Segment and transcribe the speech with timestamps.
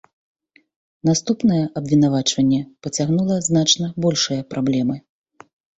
[1.09, 5.03] Наступнае абвінавачванне пацягнула значна большыя праблемы.